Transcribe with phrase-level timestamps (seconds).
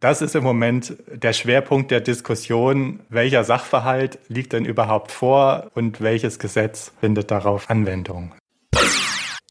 [0.00, 6.00] Das ist im Moment der Schwerpunkt der Diskussion, welcher Sachverhalt liegt denn überhaupt vor und
[6.00, 8.32] welches Gesetz findet darauf Anwendung.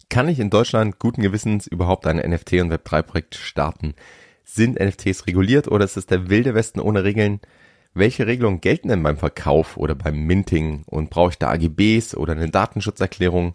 [0.10, 3.94] Kann ich in Deutschland guten Gewissens überhaupt ein NFT- und Web3-Projekt starten?
[4.44, 7.42] Sind NFTs reguliert oder ist es der wilde Westen ohne Regeln?
[7.94, 12.34] Welche Regelungen gelten denn beim Verkauf oder beim Minting und brauche ich da AGBs oder
[12.34, 13.54] eine Datenschutzerklärung?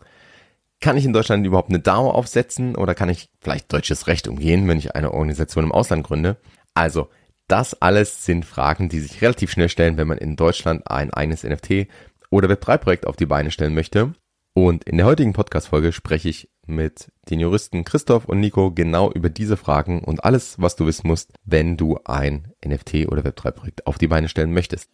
[0.80, 4.68] Kann ich in Deutschland überhaupt eine DAO aufsetzen oder kann ich vielleicht deutsches Recht umgehen,
[4.68, 6.36] wenn ich eine Organisation im Ausland gründe?
[6.74, 7.08] Also,
[7.46, 11.44] das alles sind Fragen, die sich relativ schnell stellen, wenn man in Deutschland ein eigenes
[11.44, 11.86] NFT
[12.30, 14.14] oder Web3-Projekt auf die Beine stellen möchte.
[14.54, 19.30] Und in der heutigen Podcast-Folge spreche ich mit den Juristen Christoph und Nico genau über
[19.30, 23.98] diese Fragen und alles, was du wissen musst, wenn du ein NFT oder Web3-Projekt auf
[23.98, 24.90] die Beine stellen möchtest.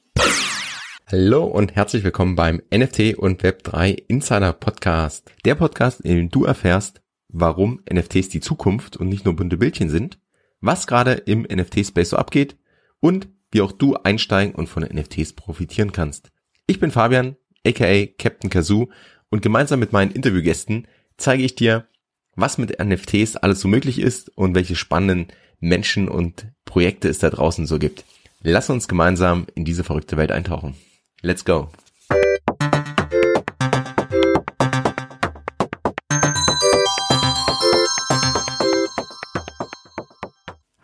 [1.07, 5.33] Hallo und herzlich willkommen beim NFT und Web3 Insider Podcast.
[5.47, 9.89] Der Podcast, in dem du erfährst, warum NFTs die Zukunft und nicht nur bunte Bildchen
[9.89, 10.19] sind
[10.61, 12.57] was gerade im NFT-Space so abgeht
[13.01, 16.31] und wie auch du einsteigen und von NFTs profitieren kannst.
[16.67, 18.89] Ich bin Fabian, aka Captain Kazoo
[19.31, 21.89] und gemeinsam mit meinen Interviewgästen zeige ich dir,
[22.37, 27.31] was mit NFTs alles so möglich ist und welche spannenden Menschen und Projekte es da
[27.31, 28.05] draußen so gibt.
[28.43, 30.75] Lass uns gemeinsam in diese verrückte Welt eintauchen.
[31.21, 31.71] Let's go!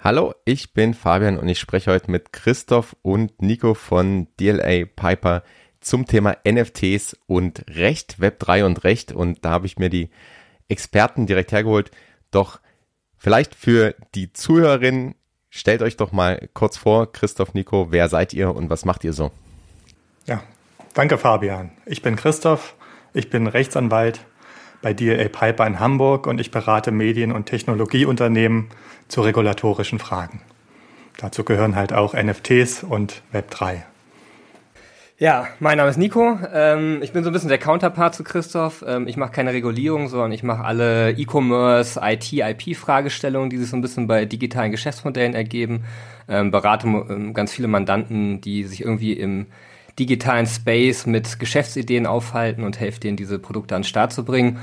[0.06, 5.42] Hallo, ich bin Fabian und ich spreche heute mit Christoph und Nico von DLA Piper
[5.80, 9.10] zum Thema NFTs und Recht, Web3 und Recht.
[9.10, 10.10] Und da habe ich mir die
[10.68, 11.90] Experten direkt hergeholt.
[12.30, 12.60] Doch
[13.16, 15.16] vielleicht für die Zuhörerinnen,
[15.50, 19.12] stellt euch doch mal kurz vor, Christoph, Nico, wer seid ihr und was macht ihr
[19.12, 19.32] so?
[20.24, 20.40] Ja,
[20.94, 21.72] danke Fabian.
[21.84, 22.76] Ich bin Christoph,
[23.12, 24.24] ich bin Rechtsanwalt
[24.82, 28.68] bei DLA Piper in Hamburg und ich berate Medien- und Technologieunternehmen
[29.08, 30.40] zu regulatorischen Fragen.
[31.18, 33.82] Dazu gehören halt auch NFTs und Web3.
[35.18, 36.38] Ja, mein Name ist Nico.
[36.52, 38.84] Ähm, ich bin so ein bisschen der Counterpart zu Christoph.
[38.86, 43.76] Ähm, ich mache keine Regulierung, sondern ich mache alle E-Commerce, IT, IP-Fragestellungen, die sich so
[43.76, 45.84] ein bisschen bei digitalen Geschäftsmodellen ergeben.
[46.28, 49.46] Ähm, berate ganz viele Mandanten, die sich irgendwie im
[49.98, 54.58] digitalen Space mit Geschäftsideen aufhalten und helfe denen, diese Produkte an den Start zu bringen.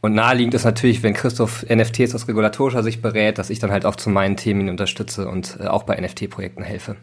[0.00, 3.84] Und naheliegend ist natürlich, wenn Christoph NFTs aus regulatorischer Sicht berät, dass ich dann halt
[3.84, 6.96] auch zu meinen Themen unterstütze und äh, auch bei NFT-Projekten helfe.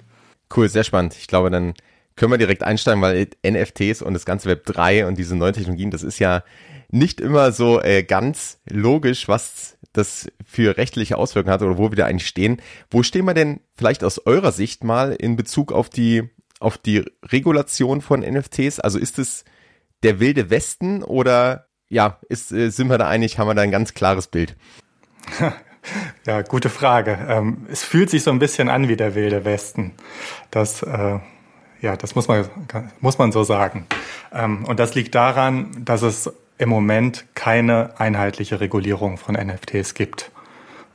[0.56, 1.16] Cool, sehr spannend.
[1.20, 1.74] Ich glaube, dann
[2.16, 5.92] können wir direkt einsteigen, weil NFTs und das ganze Web 3 und diese neuen Technologien,
[5.92, 6.44] das ist ja
[6.90, 11.96] nicht immer so äh, ganz logisch, was das für rechtliche Auswirkungen hat oder wo wir
[11.96, 12.62] da eigentlich stehen.
[12.90, 16.30] Wo stehen wir denn vielleicht aus eurer Sicht mal in Bezug auf die
[16.66, 18.80] auf die Regulation von NFTs?
[18.80, 19.46] Also ist es
[20.04, 23.72] der wilde Westen oder ja, ist, äh, sind wir da einig, haben wir da ein
[23.72, 24.56] ganz klares Bild?
[26.26, 27.20] Ja, gute Frage.
[27.30, 29.94] Ähm, es fühlt sich so ein bisschen an wie der wilde Westen.
[30.50, 31.20] Das, äh,
[31.80, 32.50] ja, das muss man,
[33.02, 33.86] muss man so sagen.
[34.34, 40.32] Ähm, und das liegt daran, dass es im Moment keine einheitliche Regulierung von NFTs gibt.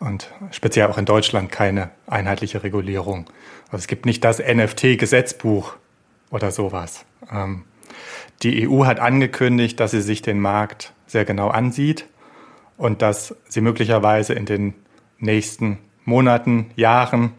[0.00, 3.26] Und speziell auch in Deutschland keine einheitliche Regulierung.
[3.66, 5.76] Also es gibt nicht das NFT-Gesetzbuch
[6.30, 7.04] oder sowas.
[7.30, 7.64] Ähm,
[8.42, 12.06] die EU hat angekündigt, dass sie sich den Markt sehr genau ansieht
[12.78, 14.74] und dass sie möglicherweise in den
[15.18, 17.34] nächsten Monaten, Jahren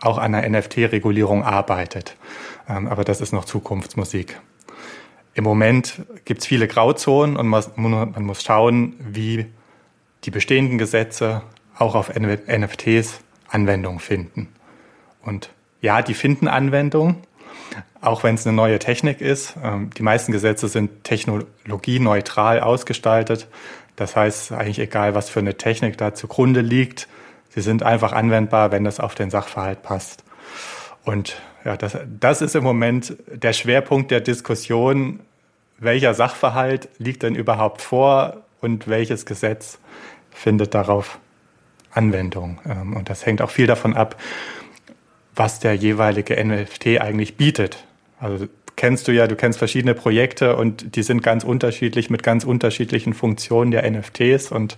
[0.00, 2.16] auch an einer NFT-Regulierung arbeitet.
[2.68, 4.40] Ähm, aber das ist noch Zukunftsmusik.
[5.34, 9.46] Im Moment gibt es viele Grauzonen und man muss schauen, wie
[10.24, 11.42] die bestehenden Gesetze
[11.80, 14.48] auch auf NFTs Anwendung finden.
[15.22, 17.16] Und ja, die finden Anwendung,
[18.00, 19.56] auch wenn es eine neue Technik ist.
[19.62, 23.48] Ähm, die meisten Gesetze sind technologieneutral ausgestaltet.
[23.96, 27.08] Das heißt eigentlich egal, was für eine Technik da zugrunde liegt.
[27.50, 30.22] Sie sind einfach anwendbar, wenn das auf den Sachverhalt passt.
[31.04, 35.20] Und ja, das, das ist im Moment der Schwerpunkt der Diskussion,
[35.78, 39.78] welcher Sachverhalt liegt denn überhaupt vor und welches Gesetz
[40.30, 41.18] findet darauf
[41.90, 42.60] Anwendung.
[42.68, 44.20] Ähm, und das hängt auch viel davon ab,
[45.34, 47.84] was der jeweilige NFT eigentlich bietet.
[48.18, 52.44] Also kennst du ja, du kennst verschiedene Projekte und die sind ganz unterschiedlich mit ganz
[52.44, 54.76] unterschiedlichen Funktionen der NFTs und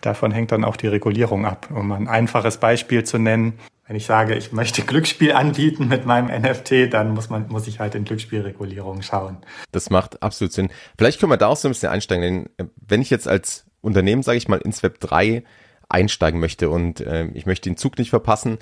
[0.00, 1.68] davon hängt dann auch die Regulierung ab.
[1.72, 3.54] Um ein einfaches Beispiel zu nennen,
[3.86, 7.78] wenn ich sage, ich möchte Glücksspiel anbieten mit meinem NFT, dann muss man, muss ich
[7.78, 9.36] halt in Glücksspielregulierung schauen.
[9.70, 10.70] Das macht absolut Sinn.
[10.98, 13.64] Vielleicht können wir da auch so ein bisschen einsteigen, denn äh, wenn ich jetzt als
[13.80, 15.44] Unternehmen, sage ich mal, ins Web 3
[15.88, 18.58] einsteigen möchte und äh, ich möchte den Zug nicht verpassen,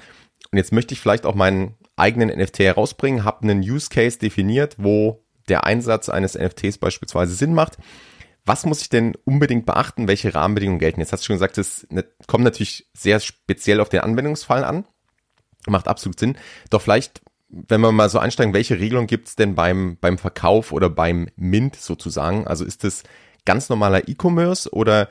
[0.54, 4.76] und jetzt möchte ich vielleicht auch meinen eigenen NFT herausbringen, habe einen Use Case definiert,
[4.78, 7.76] wo der Einsatz eines NFTs beispielsweise Sinn macht.
[8.44, 10.06] Was muss ich denn unbedingt beachten?
[10.06, 11.00] Welche Rahmenbedingungen gelten?
[11.00, 14.84] Jetzt hast du schon gesagt, es ne, kommt natürlich sehr speziell auf den Anwendungsfall an.
[15.66, 16.36] Macht absolut Sinn.
[16.70, 20.90] Doch vielleicht, wenn wir mal so einsteigen, welche Regelung gibt's denn beim, beim Verkauf oder
[20.90, 22.46] beim Mint sozusagen?
[22.46, 23.02] Also ist es
[23.46, 25.08] ganz normaler E-Commerce oder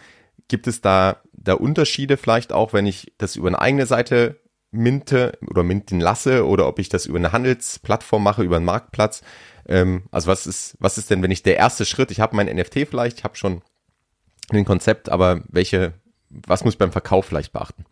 [0.47, 4.39] gibt es da, da Unterschiede vielleicht auch, wenn ich das über eine eigene Seite
[4.71, 9.21] minte oder minten lasse oder ob ich das über eine Handelsplattform mache, über einen Marktplatz?
[9.67, 12.47] Ähm, also was ist, was ist denn, wenn ich der erste Schritt, ich habe mein
[12.47, 13.61] NFT vielleicht, ich habe schon
[14.49, 15.93] ein Konzept, aber welche,
[16.29, 17.85] was muss ich beim Verkauf vielleicht beachten?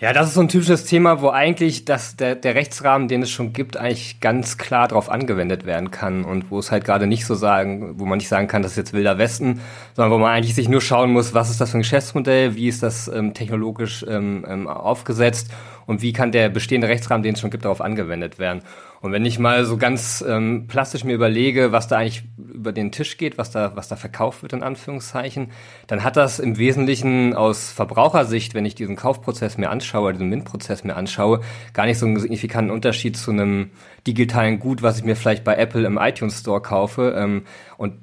[0.00, 3.30] Ja, das ist so ein typisches Thema, wo eigentlich das, der, der Rechtsrahmen, den es
[3.30, 7.24] schon gibt, eigentlich ganz klar darauf angewendet werden kann und wo es halt gerade nicht
[7.24, 9.60] so sagen, wo man nicht sagen kann, das ist jetzt wilder Westen,
[9.94, 12.66] sondern wo man eigentlich sich nur schauen muss, was ist das für ein Geschäftsmodell, wie
[12.66, 15.52] ist das ähm, technologisch ähm, ähm, aufgesetzt
[15.86, 18.62] und wie kann der bestehende Rechtsrahmen, den es schon gibt, darauf angewendet werden.
[19.04, 22.90] Und wenn ich mal so ganz ähm, plastisch mir überlege, was da eigentlich über den
[22.90, 25.50] Tisch geht, was da, was da verkauft wird, in Anführungszeichen,
[25.88, 30.84] dann hat das im Wesentlichen aus Verbrauchersicht, wenn ich diesen Kaufprozess mir anschaue, diesen MINT-Prozess
[30.84, 31.42] mir anschaue,
[31.74, 33.72] gar nicht so einen signifikanten Unterschied zu einem
[34.06, 37.14] digitalen Gut, was ich mir vielleicht bei Apple im iTunes Store kaufe.
[37.14, 37.42] Ähm,
[37.76, 37.96] und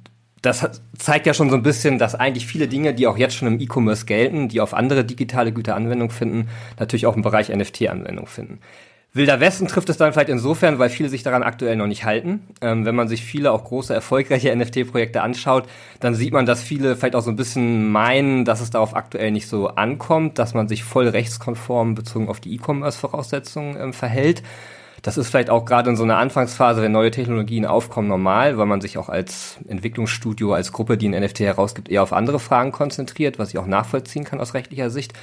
[0.43, 3.47] das zeigt ja schon so ein bisschen, dass eigentlich viele Dinge, die auch jetzt schon
[3.47, 7.87] im E-Commerce gelten, die auf andere digitale Güter Anwendung finden, natürlich auch im Bereich NFT
[7.87, 8.59] Anwendung finden.
[9.13, 12.47] Wilder Westen trifft es dann vielleicht insofern, weil viele sich daran aktuell noch nicht halten.
[12.61, 15.65] Ähm, wenn man sich viele auch große, erfolgreiche NFT-Projekte anschaut,
[15.99, 19.31] dann sieht man, dass viele vielleicht auch so ein bisschen meinen, dass es darauf aktuell
[19.31, 24.43] nicht so ankommt, dass man sich voll rechtskonform bezogen auf die E-Commerce-Voraussetzungen ähm, verhält.
[25.01, 28.67] Das ist vielleicht auch gerade in so einer Anfangsphase, wenn neue Technologien aufkommen, normal, weil
[28.67, 32.71] man sich auch als Entwicklungsstudio, als Gruppe, die ein NFT herausgibt, eher auf andere Fragen
[32.71, 35.13] konzentriert, was ich auch nachvollziehen kann aus rechtlicher Sicht.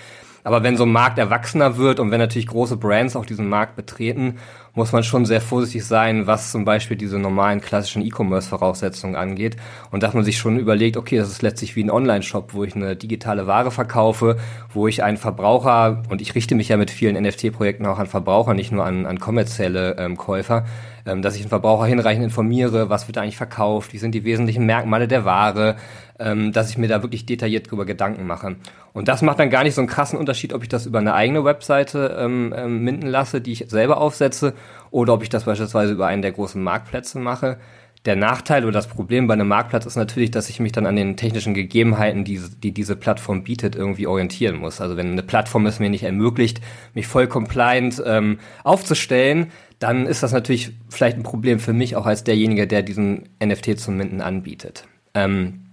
[0.44, 3.76] Aber wenn so ein Markt erwachsener wird und wenn natürlich große Brands auch diesen Markt
[3.76, 4.38] betreten,
[4.78, 9.56] muss man schon sehr vorsichtig sein, was zum Beispiel diese normalen klassischen E-Commerce-Voraussetzungen angeht.
[9.90, 12.76] Und dass man sich schon überlegt, okay, das ist letztlich wie ein Online-Shop, wo ich
[12.76, 14.36] eine digitale Ware verkaufe,
[14.72, 18.54] wo ich einen Verbraucher, und ich richte mich ja mit vielen NFT-Projekten auch an Verbraucher,
[18.54, 20.64] nicht nur an, an kommerzielle ähm, Käufer,
[21.06, 24.64] ähm, dass ich den Verbraucher hinreichend informiere, was wird eigentlich verkauft, wie sind die wesentlichen
[24.64, 25.76] Merkmale der Ware,
[26.18, 28.56] ähm, dass ich mir da wirklich detailliert drüber Gedanken mache.
[28.92, 31.14] Und das macht dann gar nicht so einen krassen Unterschied, ob ich das über eine
[31.14, 34.54] eigene Webseite ähm, ähm, minden lasse, die ich selber aufsetze,
[34.90, 37.58] oder ob ich das beispielsweise über einen der großen Marktplätze mache.
[38.04, 40.96] Der Nachteil oder das Problem bei einem Marktplatz ist natürlich, dass ich mich dann an
[40.96, 44.80] den technischen Gegebenheiten, die, die diese Plattform bietet, irgendwie orientieren muss.
[44.80, 46.60] Also wenn eine Plattform es mir nicht ermöglicht,
[46.94, 49.48] mich voll compliant ähm, aufzustellen,
[49.78, 53.78] dann ist das natürlich vielleicht ein Problem für mich auch als derjenige, der diesen NFT
[53.78, 54.84] zum Minden anbietet.
[55.14, 55.67] Ähm,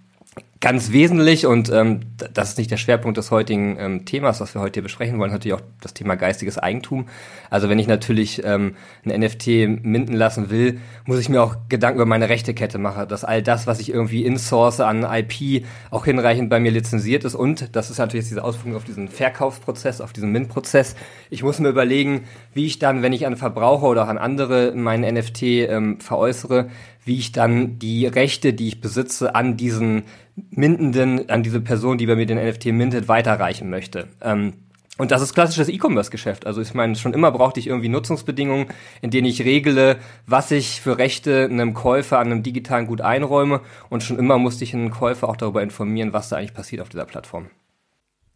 [0.65, 1.99] ganz wesentlich und ähm,
[2.33, 5.31] das ist nicht der Schwerpunkt des heutigen ähm, Themas, was wir heute hier besprechen wollen,
[5.31, 7.05] natürlich auch das Thema geistiges Eigentum.
[7.51, 11.97] Also wenn ich natürlich ähm, ein NFT minden lassen will, muss ich mir auch Gedanken
[11.97, 16.49] über meine Rechtekette machen, dass all das, was ich irgendwie insource an IP, auch hinreichend
[16.49, 20.31] bei mir lizenziert ist und das ist natürlich diese Auswirkung auf diesen Verkaufsprozess, auf diesen
[20.31, 20.95] Mint-Prozess.
[21.29, 22.23] Ich muss mir überlegen,
[22.55, 26.69] wie ich dann, wenn ich an Verbraucher oder auch an andere meinen NFT ähm, veräußere,
[27.05, 30.05] wie ich dann die Rechte, die ich besitze, an diesen
[30.49, 34.07] Mintenden, an diese Person, die bei mir den NFT mintet, weiterreichen möchte.
[34.21, 34.53] Ähm,
[34.97, 36.45] und das ist klassisches E-Commerce-Geschäft.
[36.45, 38.67] Also ich meine, schon immer brauchte ich irgendwie Nutzungsbedingungen,
[39.01, 43.59] in denen ich regle, was ich für Rechte einem Käufer an einem digitalen Gut einräume.
[43.89, 46.88] Und schon immer musste ich einen Käufer auch darüber informieren, was da eigentlich passiert auf
[46.88, 47.47] dieser Plattform.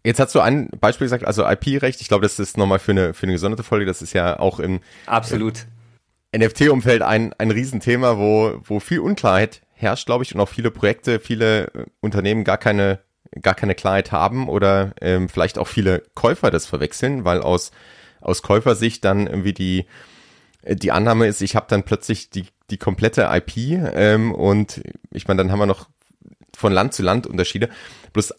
[0.03, 2.01] Jetzt hast du ein Beispiel gesagt, also IP-Recht.
[2.01, 3.85] Ich glaube, das ist nochmal für eine, für eine gesonderte Folge.
[3.85, 5.65] Das ist ja auch im Absolut.
[6.35, 11.19] NFT-Umfeld ein, ein Riesenthema, wo, wo viel Unklarheit herrscht, glaube ich, und auch viele Projekte,
[11.19, 12.99] viele äh, Unternehmen gar keine,
[13.41, 17.71] gar keine Klarheit haben oder ähm, vielleicht auch viele Käufer das verwechseln, weil aus,
[18.19, 19.85] aus Käufersicht dann irgendwie die,
[20.63, 23.57] äh, die Annahme ist, ich habe dann plötzlich die, die komplette IP
[23.95, 24.81] ähm, und
[25.11, 25.87] ich meine, dann haben wir noch
[26.55, 27.69] von Land zu Land Unterschiede.
[28.11, 28.33] Bloß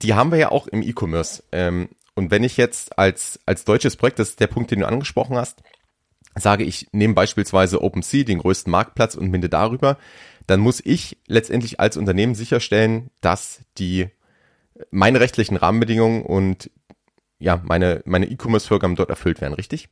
[0.00, 1.42] die haben wir ja auch im E-Commerce.
[1.52, 4.88] Ähm, und wenn ich jetzt als, als deutsches Projekt, das ist der Punkt, den du
[4.88, 5.62] angesprochen hast,
[6.34, 9.98] sage ich, nehme beispielsweise OpenSea, den größten Marktplatz und minde darüber,
[10.48, 14.08] dann muss ich letztendlich als Unternehmen sicherstellen, dass die
[14.90, 16.70] meine rechtlichen Rahmenbedingungen und
[17.38, 19.88] ja, meine, meine E-Commerce-Vorgaben dort erfüllt werden, richtig?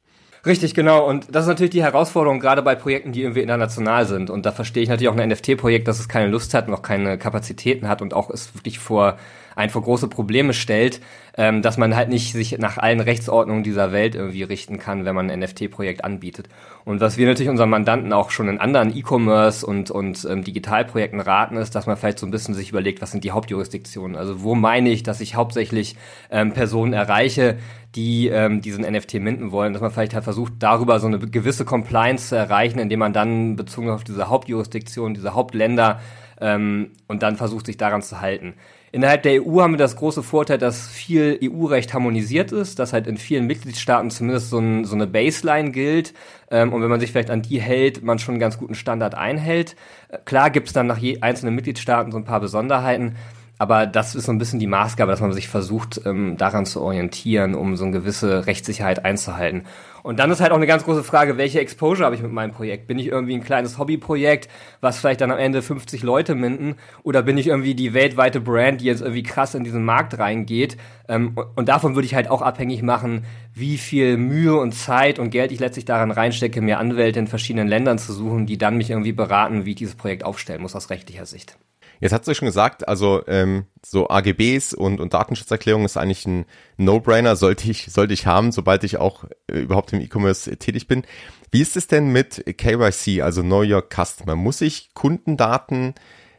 [0.47, 1.07] Richtig, genau.
[1.07, 4.31] Und das ist natürlich die Herausforderung, gerade bei Projekten, die irgendwie international sind.
[4.31, 7.19] Und da verstehe ich natürlich auch ein NFT-Projekt, dass es keine Lust hat, noch keine
[7.19, 9.19] Kapazitäten hat und auch es wirklich vor
[9.57, 11.01] ein vor große Probleme stellt,
[11.37, 15.15] ähm, dass man halt nicht sich nach allen Rechtsordnungen dieser Welt irgendwie richten kann, wenn
[15.15, 16.49] man ein NFT-Projekt anbietet.
[16.85, 21.21] Und was wir natürlich unseren Mandanten auch schon in anderen E-Commerce und, und ähm, Digitalprojekten
[21.21, 24.17] raten, ist, dass man vielleicht so ein bisschen sich überlegt, was sind die Hauptjurisdiktionen?
[24.17, 25.97] Also wo meine ich, dass ich hauptsächlich
[26.31, 27.57] ähm, Personen erreiche,
[27.95, 31.65] die ähm, diesen NFT minden wollen, dass man vielleicht halt versucht, darüber so eine gewisse
[31.65, 36.01] Compliance zu erreichen, indem man dann bezogen auf diese Hauptjurisdiktion, diese Hauptländer
[36.41, 38.55] ähm, und dann versucht, sich daran zu halten.
[38.97, 43.07] Innerhalb der EU haben wir das große Vorteil, dass viel EU-Recht harmonisiert ist, dass halt
[43.07, 46.15] in vielen Mitgliedstaaten zumindest so, ein, so eine Baseline gilt.
[46.51, 49.15] Ähm, und wenn man sich vielleicht an die hält, man schon einen ganz guten Standard
[49.15, 49.77] einhält.
[50.09, 53.17] Äh, klar gibt es dann nach je einzelnen Mitgliedstaaten so ein paar Besonderheiten.
[53.59, 56.83] Aber das ist so ein bisschen die Maßgabe, dass man sich versucht, ähm, daran zu
[56.83, 59.65] orientieren, um so eine gewisse Rechtssicherheit einzuhalten.
[60.03, 62.53] Und dann ist halt auch eine ganz große Frage, welche Exposure habe ich mit meinem
[62.53, 62.87] Projekt?
[62.87, 64.49] Bin ich irgendwie ein kleines Hobbyprojekt,
[64.81, 66.77] was vielleicht dann am Ende 50 Leute minden?
[67.03, 70.77] Oder bin ich irgendwie die weltweite Brand, die jetzt irgendwie krass in diesen Markt reingeht?
[71.09, 75.31] Ähm, und davon würde ich halt auch abhängig machen, wie viel Mühe und Zeit und
[75.31, 78.91] Geld ich letztlich daran reinstecke, mir Anwälte in verschiedenen Ländern zu suchen, die dann mich
[78.91, 81.57] irgendwie beraten, wie ich dieses Projekt aufstellen muss aus rechtlicher Sicht.
[82.01, 86.45] Jetzt hat es schon gesagt, also ähm, so AGBs und, und Datenschutzerklärung ist eigentlich ein
[86.77, 91.05] No-Brainer, sollte ich, sollte ich haben, sobald ich auch äh, überhaupt im E-Commerce tätig bin.
[91.51, 94.37] Wie ist es denn mit KYC, also Know Your Customer?
[94.37, 95.95] Muss ich Kundendaten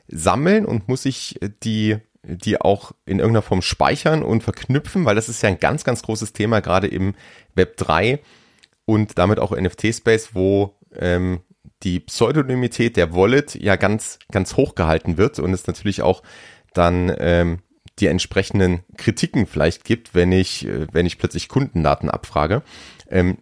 [0.08, 5.06] sammeln und muss ich die, die auch in irgendeiner Form speichern und verknüpfen?
[5.06, 7.16] Weil das ist ja ein ganz, ganz großes Thema, gerade im
[7.56, 8.20] Web 3
[8.86, 11.40] und damit auch NFT-Space, wo ähm,
[11.84, 16.24] die Pseudonymität der Wallet ja ganz, ganz hoch gehalten wird und es natürlich auch
[16.74, 17.60] dann ähm,
[18.00, 22.62] die entsprechenden Kritiken vielleicht gibt, wenn ich, äh, wenn ich plötzlich Kundendaten abfrage.
[23.10, 23.38] Ähm,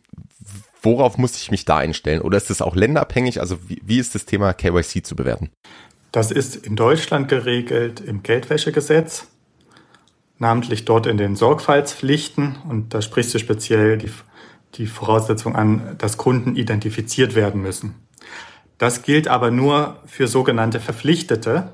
[0.81, 2.21] worauf muss ich mich da einstellen?
[2.21, 3.41] Oder ist das auch länderabhängig?
[3.41, 5.49] Also wie, wie ist das Thema KYC zu bewerten?
[6.11, 9.27] Das ist in Deutschland geregelt im Geldwäschegesetz,
[10.37, 12.57] namentlich dort in den Sorgfaltspflichten.
[12.69, 14.11] Und da sprichst du speziell die,
[14.75, 17.95] die Voraussetzung an, dass Kunden identifiziert werden müssen.
[18.77, 21.69] Das gilt aber nur für sogenannte Verpflichtete.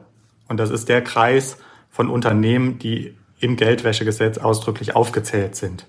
[0.48, 1.58] Und das ist der Kreis
[1.90, 5.88] von Unternehmen, die im Geldwäschegesetz ausdrücklich aufgezählt sind.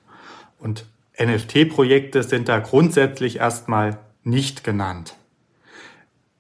[0.59, 0.87] Und
[1.21, 5.17] NFT-Projekte sind da grundsätzlich erstmal nicht genannt.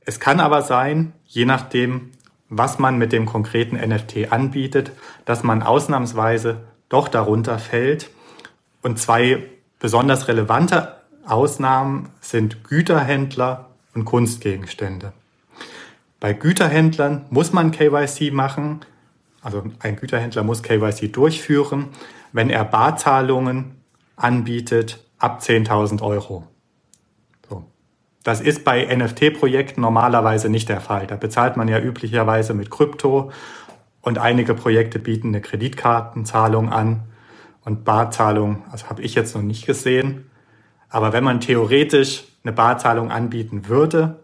[0.00, 2.11] Es kann aber sein, je nachdem,
[2.49, 4.93] was man mit dem konkreten NFT anbietet,
[5.25, 8.11] dass man ausnahmsweise doch darunter fällt.
[8.83, 9.45] Und zwei
[9.79, 15.12] besonders relevante Ausnahmen sind Güterhändler und Kunstgegenstände.
[16.20, 18.80] Bei Güterhändlern muss man KYC machen,
[19.40, 21.88] also ein Güterhändler muss KYC durchführen,
[22.32, 23.82] wenn er Barzahlungen
[24.16, 26.44] anbietet ab 10.000 Euro.
[27.49, 27.64] So.
[28.22, 31.06] Das ist bei NFT-Projekten normalerweise nicht der Fall.
[31.06, 33.32] Da bezahlt man ja üblicherweise mit Krypto
[34.00, 37.02] und einige Projekte bieten eine Kreditkartenzahlung an
[37.64, 40.30] und Barzahlung, also habe ich jetzt noch nicht gesehen.
[40.88, 44.16] Aber wenn man theoretisch eine Barzahlung anbieten würde,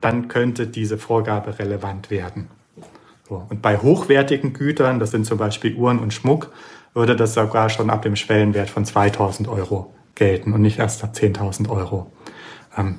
[0.00, 2.48] dann könnte diese Vorgabe relevant werden.
[3.28, 3.46] So.
[3.48, 6.52] Und bei hochwertigen Gütern, das sind zum Beispiel Uhren und Schmuck,
[6.94, 11.14] würde das sogar schon ab dem Schwellenwert von 2000 Euro gelten und nicht erst ab
[11.14, 12.10] 10.000 Euro.
[12.76, 12.98] Ähm,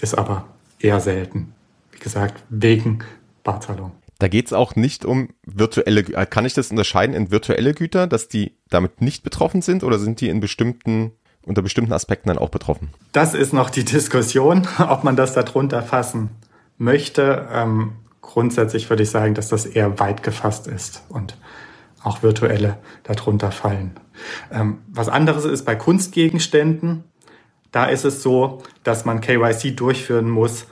[0.00, 0.46] ist aber
[0.78, 1.52] eher selten.
[1.92, 3.00] Wie gesagt, wegen
[3.44, 3.92] Barzahlung.
[4.18, 8.06] Da geht es auch nicht um virtuelle, äh, kann ich das unterscheiden in virtuelle Güter,
[8.06, 11.12] dass die damit nicht betroffen sind oder sind die in bestimmten
[11.46, 12.90] unter bestimmten Aspekten dann auch betroffen?
[13.12, 16.30] Das ist noch die Diskussion, ob man das darunter fassen
[16.76, 17.48] möchte.
[17.50, 21.38] Ähm, grundsätzlich würde ich sagen, dass das eher weit gefasst ist und
[22.02, 23.98] auch virtuelle darunter fallen.
[24.52, 27.04] Ähm, was anderes ist bei Kunstgegenständen.
[27.72, 30.66] Da ist es so, dass man KYC durchführen muss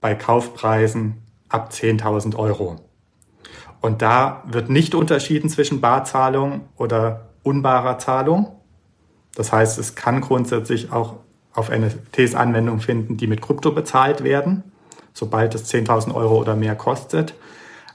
[0.00, 2.76] bei Kaufpreisen ab 10.000 Euro.
[3.80, 8.57] Und da wird nicht unterschieden zwischen Barzahlung oder unbarer Zahlung.
[9.38, 11.14] Das heißt, es kann grundsätzlich auch
[11.52, 14.64] auf NFTs Anwendung finden, die mit Krypto bezahlt werden,
[15.12, 17.34] sobald es 10.000 Euro oder mehr kostet.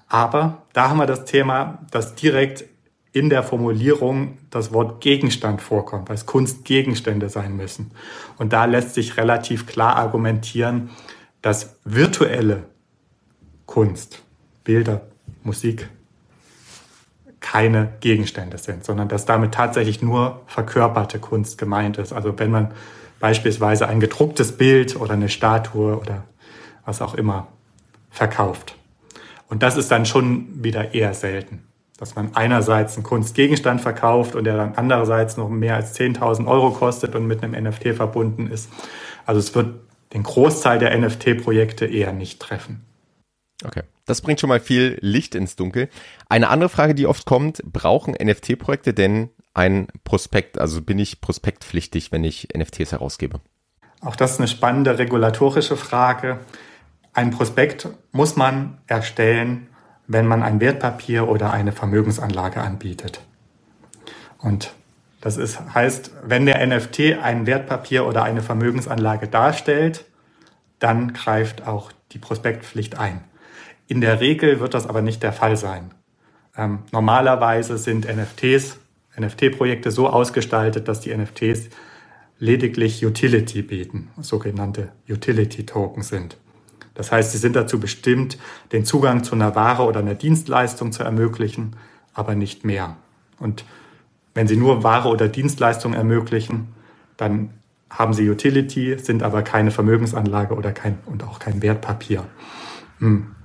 [0.07, 2.63] Aber da haben wir das Thema, dass direkt
[3.11, 7.91] in der Formulierung das Wort Gegenstand vorkommt, weil es Kunstgegenstände sein müssen.
[8.37, 10.91] Und da lässt sich relativ klar argumentieren,
[11.41, 12.63] dass virtuelle
[13.65, 14.23] Kunst,
[14.63, 15.01] Bilder,
[15.43, 15.89] Musik,
[17.43, 22.13] keine Gegenstände sind, sondern dass damit tatsächlich nur verkörperte Kunst gemeint ist.
[22.13, 22.71] Also wenn man
[23.19, 26.23] beispielsweise ein gedrucktes Bild oder eine Statue oder
[26.85, 27.47] was auch immer
[28.09, 28.75] verkauft.
[29.49, 31.63] Und das ist dann schon wieder eher selten,
[31.97, 36.71] dass man einerseits einen Kunstgegenstand verkauft und der dann andererseits noch mehr als 10.000 Euro
[36.71, 38.69] kostet und mit einem NFT verbunden ist.
[39.25, 39.75] Also es wird
[40.13, 42.85] den Großteil der NFT-Projekte eher nicht treffen.
[43.65, 43.83] Okay.
[44.05, 45.89] Das bringt schon mal viel Licht ins Dunkel.
[46.27, 50.59] Eine andere Frage, die oft kommt, brauchen NFT-Projekte denn ein Prospekt?
[50.59, 53.39] Also bin ich prospektpflichtig, wenn ich NFTs herausgebe?
[54.01, 56.39] Auch das ist eine spannende regulatorische Frage.
[57.13, 59.67] Ein Prospekt muss man erstellen,
[60.07, 63.21] wenn man ein Wertpapier oder eine Vermögensanlage anbietet.
[64.39, 64.73] Und
[65.21, 70.03] das ist, heißt, wenn der NFT ein Wertpapier oder eine Vermögensanlage darstellt,
[70.79, 73.23] dann greift auch die Prospektpflicht ein.
[73.87, 75.91] In der Regel wird das aber nicht der Fall sein.
[76.55, 78.79] Ähm, normalerweise sind NFTs,
[79.19, 81.69] NFT-Projekte so ausgestaltet, dass die NFTs
[82.39, 86.37] lediglich Utility bieten, sogenannte Utility-Token sind.
[86.93, 88.37] Das heißt, sie sind dazu bestimmt,
[88.71, 91.75] den Zugang zu einer Ware oder einer Dienstleistung zu ermöglichen,
[92.13, 92.97] aber nicht mehr.
[93.39, 93.65] Und
[94.33, 96.69] wenn sie nur Ware oder Dienstleistung ermöglichen,
[97.17, 97.51] dann
[97.89, 102.25] haben sie Utility, sind aber keine Vermögensanlage oder kein, und auch kein Wertpapier.
[102.99, 103.35] Hm.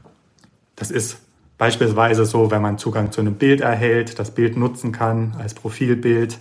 [0.78, 1.18] Das ist
[1.58, 6.38] beispielsweise so, wenn man Zugang zu einem Bild erhält, das Bild nutzen kann als Profilbild,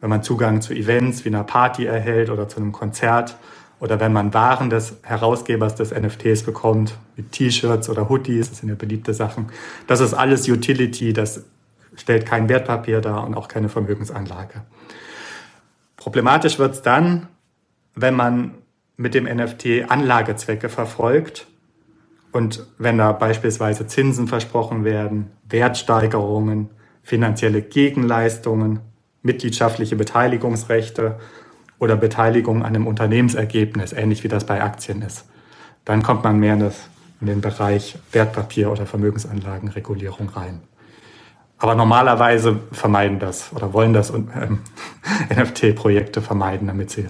[0.00, 3.36] wenn man Zugang zu Events wie einer Party erhält oder zu einem Konzert
[3.80, 8.68] oder wenn man Waren des Herausgebers des NFTs bekommt, wie T-Shirts oder Hoodies, das sind
[8.68, 9.46] ja beliebte Sachen.
[9.86, 11.44] Das ist alles Utility, das
[11.96, 14.62] stellt kein Wertpapier dar und auch keine Vermögensanlage.
[15.96, 17.28] Problematisch wird es dann,
[17.94, 18.54] wenn man
[18.96, 21.46] mit dem NFT Anlagezwecke verfolgt
[22.32, 26.70] und wenn da beispielsweise Zinsen versprochen werden, Wertsteigerungen,
[27.02, 28.80] finanzielle Gegenleistungen,
[29.22, 31.18] mitgliedschaftliche Beteiligungsrechte
[31.78, 35.26] oder Beteiligung an einem Unternehmensergebnis, ähnlich wie das bei Aktien ist,
[35.84, 36.88] dann kommt man mehr in, das,
[37.20, 40.62] in den Bereich Wertpapier- oder Vermögensanlagenregulierung rein.
[41.58, 44.60] Aber normalerweise vermeiden das oder wollen das ähm,
[45.30, 47.06] NFT-Projekte vermeiden, damit sie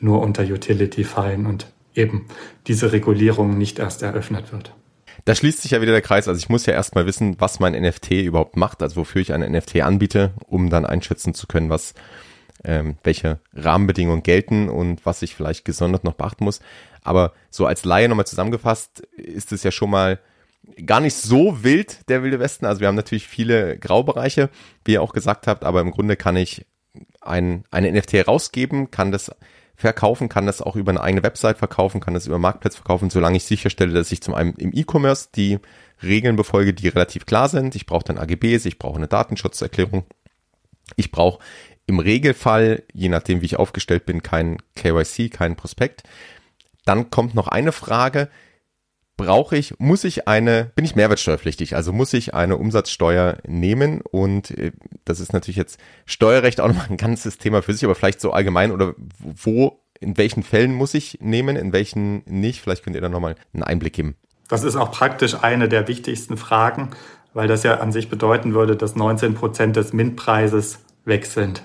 [0.00, 2.26] nur unter Utility fallen und eben
[2.66, 4.74] diese Regulierung nicht erst eröffnet wird.
[5.24, 6.28] Da schließt sich ja wieder der Kreis.
[6.28, 9.40] Also ich muss ja erstmal wissen, was mein NFT überhaupt macht, also wofür ich ein
[9.40, 11.94] NFT anbiete, um dann einschätzen zu können, was
[12.64, 16.60] ähm, welche Rahmenbedingungen gelten und was ich vielleicht gesondert noch beachten muss.
[17.02, 20.18] Aber so als Laie nochmal zusammengefasst ist es ja schon mal
[20.84, 22.66] gar nicht so wild, der Wilde Westen.
[22.66, 24.50] Also wir haben natürlich viele Graubereiche,
[24.84, 26.66] wie ihr auch gesagt habt, aber im Grunde kann ich
[27.20, 29.30] ein, eine NFT rausgeben, kann das
[29.78, 33.36] verkaufen, kann das auch über eine eigene Website verkaufen, kann das über Marktplatz verkaufen, solange
[33.36, 35.60] ich sicherstelle, dass ich zum einen im E-Commerce die
[36.02, 37.76] Regeln befolge, die relativ klar sind.
[37.76, 40.04] Ich brauche dann AGBs, ich brauche eine Datenschutzerklärung.
[40.96, 41.38] Ich brauche
[41.86, 46.02] im Regelfall, je nachdem wie ich aufgestellt bin, kein KYC, kein Prospekt.
[46.84, 48.30] Dann kommt noch eine Frage,
[49.18, 54.52] brauche ich, muss ich eine, bin ich mehrwertsteuerpflichtig, also muss ich eine Umsatzsteuer nehmen und
[54.52, 54.72] äh,
[55.04, 58.32] das ist natürlich jetzt Steuerrecht auch nochmal ein ganzes Thema für sich, aber vielleicht so
[58.32, 63.02] allgemein oder wo, in welchen Fällen muss ich nehmen, in welchen nicht, vielleicht könnt ihr
[63.02, 64.16] da nochmal einen Einblick geben.
[64.48, 66.90] Das ist auch praktisch eine der wichtigsten Fragen,
[67.34, 71.64] weil das ja an sich bedeuten würde, dass 19 Prozent des MINT-Preises weg sind,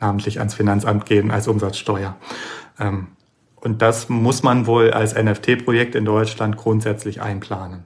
[0.00, 2.16] namentlich ans Finanzamt gehen als Umsatzsteuer.
[2.78, 3.06] Ähm,
[3.62, 7.84] und das muss man wohl als NFT-Projekt in Deutschland grundsätzlich einplanen.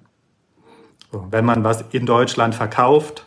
[1.12, 3.26] So, wenn man was in Deutschland verkauft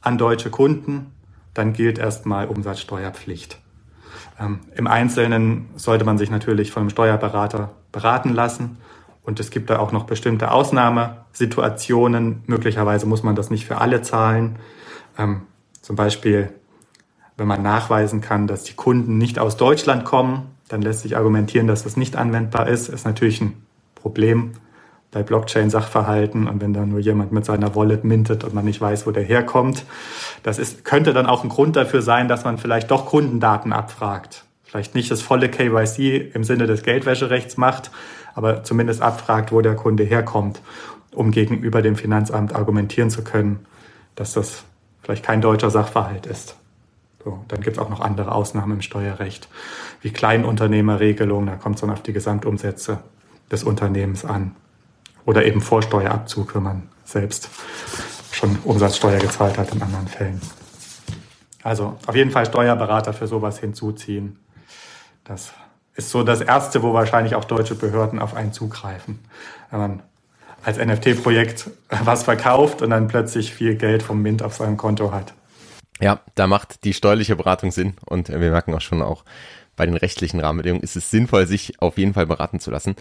[0.00, 1.12] an deutsche Kunden,
[1.54, 3.60] dann gilt erstmal Umsatzsteuerpflicht.
[4.40, 8.78] Ähm, Im Einzelnen sollte man sich natürlich von einem Steuerberater beraten lassen.
[9.22, 12.42] Und es gibt da auch noch bestimmte Ausnahmesituationen.
[12.46, 14.56] Möglicherweise muss man das nicht für alle zahlen.
[15.16, 15.42] Ähm,
[15.80, 16.52] zum Beispiel,
[17.36, 21.66] wenn man nachweisen kann, dass die Kunden nicht aus Deutschland kommen, dann lässt sich argumentieren,
[21.66, 22.88] dass das nicht anwendbar ist.
[22.88, 23.62] Ist natürlich ein
[23.94, 24.52] Problem
[25.10, 29.06] bei Blockchain-Sachverhalten und wenn da nur jemand mit seiner Wallet mintet und man nicht weiß,
[29.06, 29.84] wo der herkommt.
[30.42, 34.44] Das ist, könnte dann auch ein Grund dafür sein, dass man vielleicht doch Kundendaten abfragt.
[34.64, 37.90] Vielleicht nicht das volle KYC im Sinne des Geldwäscherechts macht,
[38.34, 40.60] aber zumindest abfragt, wo der Kunde herkommt,
[41.14, 43.60] um gegenüber dem Finanzamt argumentieren zu können,
[44.14, 44.64] dass das
[45.02, 46.54] vielleicht kein deutscher Sachverhalt ist.
[47.28, 49.48] So, dann gibt es auch noch andere Ausnahmen im Steuerrecht,
[50.00, 53.00] wie Kleinunternehmerregelungen, da kommt es dann auf die Gesamtumsätze
[53.50, 54.56] des Unternehmens an.
[55.26, 57.50] Oder eben Vorsteuerabzug, wenn man selbst
[58.32, 60.40] schon Umsatzsteuer gezahlt hat in anderen Fällen.
[61.62, 64.38] Also auf jeden Fall Steuerberater für sowas hinzuziehen.
[65.24, 65.52] Das
[65.96, 69.18] ist so das Erste, wo wahrscheinlich auch deutsche Behörden auf einen zugreifen.
[69.70, 70.02] Wenn man
[70.64, 75.34] als NFT-Projekt was verkauft und dann plötzlich viel Geld vom Mint auf seinem Konto hat.
[76.00, 79.24] Ja, da macht die steuerliche Beratung Sinn und wir merken auch schon auch
[79.76, 82.96] bei den rechtlichen Rahmenbedingungen ist es sinnvoll, sich auf jeden Fall beraten zu lassen.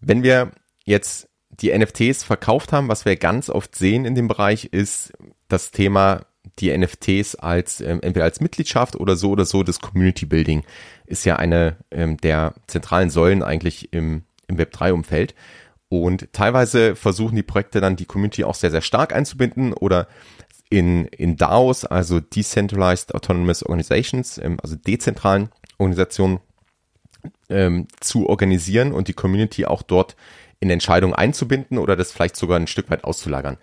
[0.00, 0.50] Wenn wir
[0.84, 5.12] jetzt die NFTs verkauft haben, was wir ganz oft sehen in dem Bereich, ist
[5.48, 6.26] das Thema
[6.58, 10.64] die NFTs als ähm, entweder als Mitgliedschaft oder so oder so das Community Building
[11.06, 15.34] ist ja eine ähm, der zentralen Säulen eigentlich im, im Web 3 Umfeld.
[15.88, 20.06] Und teilweise versuchen die Projekte dann die Community auch sehr, sehr stark einzubinden oder
[20.70, 26.40] in, in DAOs, also Decentralized Autonomous Organizations, ähm, also dezentralen Organisationen,
[27.48, 30.16] ähm, zu organisieren und die Community auch dort
[30.60, 33.58] in Entscheidungen einzubinden oder das vielleicht sogar ein Stück weit auszulagern.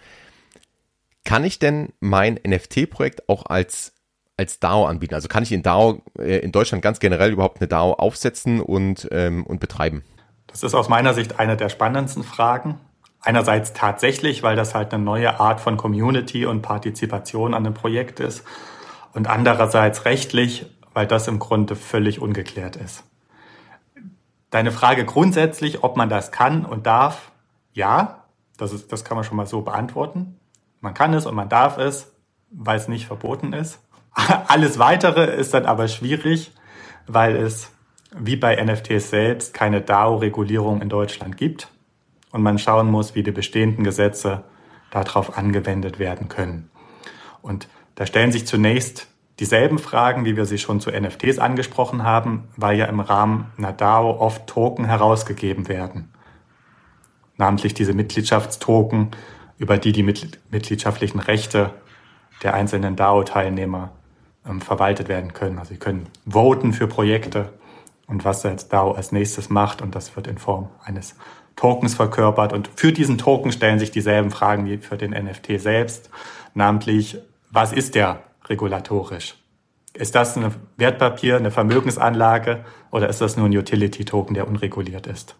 [1.24, 3.94] Kann ich denn mein NFT-Projekt auch als
[4.38, 5.16] als DAO anbieten?
[5.16, 9.08] Also kann ich in DAO äh, in Deutschland ganz generell überhaupt eine DAO aufsetzen und
[9.12, 10.04] ähm, und betreiben?
[10.48, 12.80] Das ist aus meiner Sicht eine der spannendsten Fragen.
[13.26, 18.20] Einerseits tatsächlich, weil das halt eine neue Art von Community und Partizipation an einem Projekt
[18.20, 18.46] ist.
[19.14, 23.04] Und andererseits rechtlich, weil das im Grunde völlig ungeklärt ist.
[24.52, 27.32] Deine Frage grundsätzlich, ob man das kann und darf,
[27.74, 28.26] ja,
[28.58, 30.40] das, ist, das kann man schon mal so beantworten.
[30.80, 32.14] Man kann es und man darf es,
[32.52, 33.80] weil es nicht verboten ist.
[34.48, 36.52] Alles weitere ist dann aber schwierig,
[37.08, 37.72] weil es
[38.16, 41.70] wie bei NFTs selbst keine DAO-Regulierung in Deutschland gibt
[42.36, 44.44] und man schauen muss, wie die bestehenden Gesetze
[44.92, 46.70] darauf angewendet werden können.
[47.42, 49.08] Und da stellen sich zunächst
[49.40, 53.72] dieselben Fragen, wie wir sie schon zu NFTs angesprochen haben, weil ja im Rahmen einer
[53.72, 56.12] DAO oft Token herausgegeben werden.
[57.38, 59.12] Namentlich diese Mitgliedschaftstoken,
[59.58, 61.72] über die die mitgliedschaftlichen Rechte
[62.44, 63.92] der einzelnen DAO-Teilnehmer
[64.46, 65.58] ähm, verwaltet werden können.
[65.58, 67.54] Also sie können voten für Projekte
[68.08, 71.16] und was jetzt DAO als nächstes macht und das wird in Form eines
[71.56, 76.10] Tokens verkörpert und für diesen Token stellen sich dieselben Fragen wie für den NFT selbst,
[76.54, 77.18] namentlich
[77.52, 79.36] was ist der regulatorisch?
[79.94, 85.36] Ist das ein Wertpapier, eine Vermögensanlage oder ist das nur ein Utility-Token, der unreguliert ist?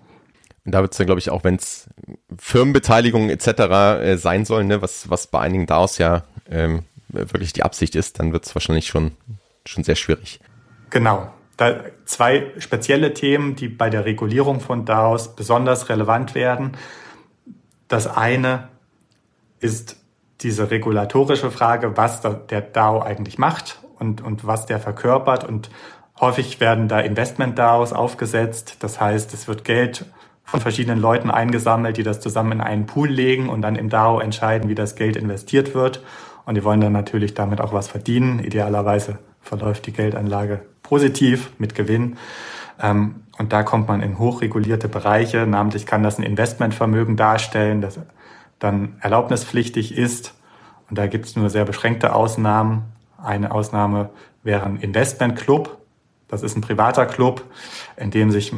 [0.66, 1.90] Und da wird es dann, glaube ich, auch wenn es
[2.38, 3.48] Firmenbeteiligungen etc.
[3.48, 8.20] Äh, sein sollen, ne, was, was bei einigen DAOs ja ähm, wirklich die Absicht ist,
[8.20, 9.12] dann wird es wahrscheinlich schon,
[9.66, 10.40] schon sehr schwierig.
[10.90, 11.30] Genau.
[11.58, 16.74] Da zwei spezielle Themen, die bei der Regulierung von DAOs besonders relevant werden.
[17.88, 18.68] Das eine
[19.60, 19.98] ist
[20.42, 25.44] diese regulatorische Frage, was der DAO eigentlich macht und, und was der verkörpert.
[25.44, 25.70] Und
[26.20, 28.78] häufig werden da Investment-DAOs aufgesetzt.
[28.82, 30.06] Das heißt, es wird Geld
[30.44, 34.20] von verschiedenen Leuten eingesammelt, die das zusammen in einen Pool legen und dann im DAO
[34.20, 36.04] entscheiden, wie das Geld investiert wird.
[36.46, 38.40] Und die wollen dann natürlich damit auch was verdienen.
[38.40, 42.18] Idealerweise verläuft die Geldanlage positiv mit Gewinn.
[42.82, 45.46] Ähm, und da kommt man in hochregulierte Bereiche.
[45.46, 48.00] Namentlich kann das ein Investmentvermögen darstellen, das
[48.60, 50.34] dann erlaubnispflichtig ist.
[50.90, 52.84] Und da gibt es nur sehr beschränkte Ausnahmen.
[53.22, 54.10] Eine Ausnahme
[54.44, 55.78] wäre ein Investmentclub.
[56.28, 57.44] Das ist ein privater Club,
[57.98, 58.54] in dem sich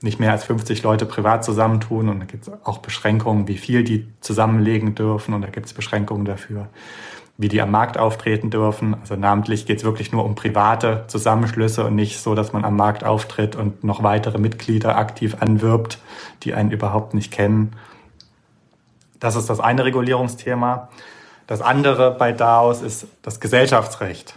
[0.00, 2.08] nicht mehr als 50 Leute privat zusammentun.
[2.08, 5.34] Und da gibt es auch Beschränkungen, wie viel die zusammenlegen dürfen.
[5.34, 6.68] Und da gibt es Beschränkungen dafür,
[7.38, 8.96] wie die am Markt auftreten dürfen.
[9.00, 12.76] Also namentlich geht es wirklich nur um private Zusammenschlüsse und nicht so, dass man am
[12.76, 15.98] Markt auftritt und noch weitere Mitglieder aktiv anwirbt,
[16.42, 17.76] die einen überhaupt nicht kennen.
[19.20, 20.88] Das ist das eine Regulierungsthema.
[21.46, 24.36] Das andere bei DAOs ist das Gesellschaftsrecht.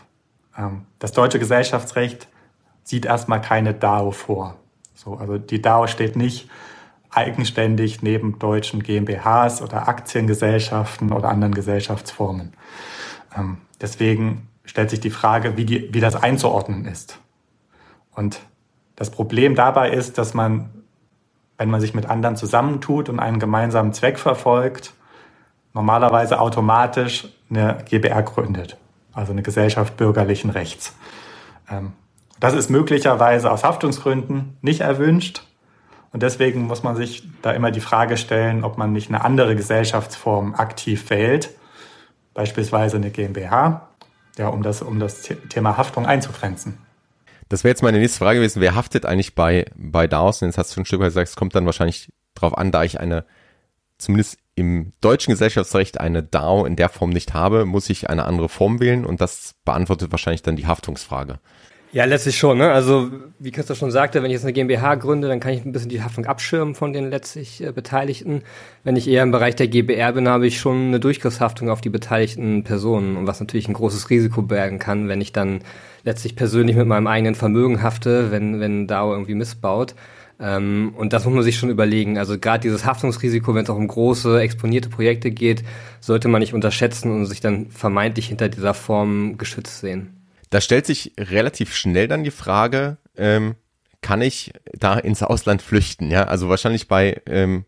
[0.55, 2.27] Ähm, das deutsche Gesellschaftsrecht
[2.83, 4.55] sieht erstmal keine DAO vor.
[4.93, 6.49] So, also die DAO steht nicht
[7.11, 12.53] eigenständig neben deutschen GmbHs oder Aktiengesellschaften oder anderen Gesellschaftsformen.
[13.35, 17.19] Ähm, deswegen stellt sich die Frage, wie, die, wie das einzuordnen ist.
[18.11, 18.39] Und
[18.95, 20.69] das Problem dabei ist, dass man,
[21.57, 24.93] wenn man sich mit anderen zusammentut und einen gemeinsamen Zweck verfolgt,
[25.73, 28.77] normalerweise automatisch eine GBR gründet,
[29.13, 30.95] also eine Gesellschaft bürgerlichen Rechts.
[31.69, 31.93] Ähm,
[32.39, 35.43] das ist möglicherweise aus Haftungsgründen nicht erwünscht.
[36.13, 39.55] Und deswegen muss man sich da immer die Frage stellen, ob man nicht eine andere
[39.55, 41.51] Gesellschaftsform aktiv wählt,
[42.33, 43.89] beispielsweise eine GmbH,
[44.37, 46.77] ja, um das, um das Thema Haftung einzugrenzen.
[47.47, 48.61] Das wäre jetzt meine nächste Frage gewesen.
[48.61, 50.41] Wer haftet eigentlich bei, bei DAOs?
[50.41, 52.71] Und jetzt hast du schon ein Stück weit gesagt, es kommt dann wahrscheinlich darauf an,
[52.71, 53.25] da ich eine,
[53.97, 58.49] zumindest im deutschen Gesellschaftsrecht eine DAO in der Form nicht habe, muss ich eine andere
[58.49, 61.39] Form wählen und das beantwortet wahrscheinlich dann die Haftungsfrage.
[61.93, 62.57] Ja, letztlich schon.
[62.57, 62.71] Ne?
[62.71, 65.73] Also wie Christoph schon sagte, wenn ich jetzt eine GmbH gründe, dann kann ich ein
[65.73, 68.43] bisschen die Haftung abschirmen von den letztlich äh, Beteiligten.
[68.85, 71.89] Wenn ich eher im Bereich der GBR bin, habe ich schon eine Durchgriffshaftung auf die
[71.89, 75.63] beteiligten Personen und was natürlich ein großes Risiko bergen kann, wenn ich dann
[76.05, 79.93] letztlich persönlich mit meinem eigenen Vermögen hafte, wenn, wenn DAO irgendwie missbaut.
[80.39, 82.17] Ähm, und das muss man sich schon überlegen.
[82.17, 85.65] Also gerade dieses Haftungsrisiko, wenn es auch um große, exponierte Projekte geht,
[85.99, 90.20] sollte man nicht unterschätzen und sich dann vermeintlich hinter dieser Form geschützt sehen.
[90.51, 93.55] Da stellt sich relativ schnell dann die Frage, ähm,
[94.01, 96.11] kann ich da ins Ausland flüchten?
[96.11, 97.65] Ja, also wahrscheinlich bei ähm,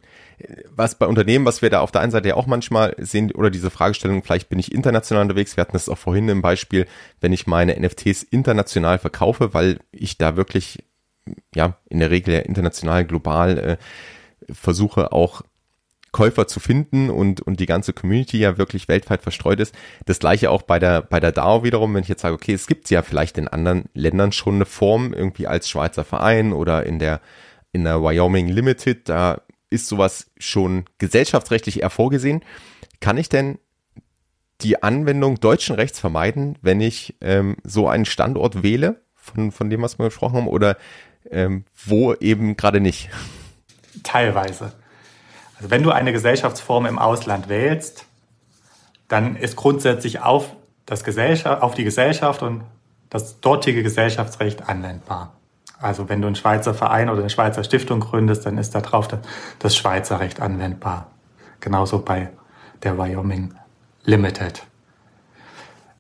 [0.70, 3.50] was bei Unternehmen, was wir da auf der einen Seite ja auch manchmal sehen, oder
[3.50, 6.88] diese Fragestellung, vielleicht bin ich international unterwegs, wir hatten das auch vorhin im Beispiel,
[7.22, 10.84] wenn ich meine NFTs international verkaufe, weil ich da wirklich,
[11.56, 13.78] ja, in der Regel ja international, global äh,
[14.54, 15.42] versuche auch
[16.14, 19.76] Käufer zu finden und, und die ganze Community ja wirklich weltweit verstreut ist.
[20.06, 22.68] Das gleiche auch bei der, bei der DAO wiederum, wenn ich jetzt sage, okay, es
[22.68, 27.00] gibt ja vielleicht in anderen Ländern schon eine Form, irgendwie als Schweizer Verein oder in
[27.00, 27.20] der,
[27.74, 32.46] in der Wyoming Limited, da ist sowas schon gesellschaftsrechtlich eher vorgesehen.
[33.02, 33.58] Kann ich denn
[34.62, 39.82] die Anwendung deutschen Rechts vermeiden, wenn ich ähm, so einen Standort wähle, von, von dem,
[39.82, 40.78] was wir gesprochen haben, oder
[41.32, 43.10] ähm, wo eben gerade nicht?
[44.04, 44.74] Teilweise.
[45.64, 48.06] Also wenn du eine Gesellschaftsform im Ausland wählst,
[49.08, 52.66] dann ist grundsätzlich auf, das Gesellschaft, auf die Gesellschaft und
[53.10, 55.32] das dortige Gesellschaftsrecht anwendbar.
[55.80, 59.08] Also wenn du einen Schweizer Verein oder eine Schweizer Stiftung gründest, dann ist darauf
[59.60, 61.08] das Schweizer Recht anwendbar.
[61.62, 62.30] Genauso bei
[62.84, 63.54] der Wyoming
[64.04, 64.64] Limited.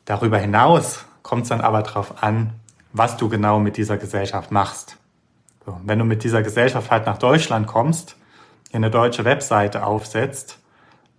[0.03, 2.51] Darüber hinaus kommt es dann aber darauf an,
[2.91, 4.97] was du genau mit dieser Gesellschaft machst.
[5.65, 8.17] So, wenn du mit dieser Gesellschaft halt nach Deutschland kommst,
[8.73, 10.59] eine deutsche Webseite aufsetzt,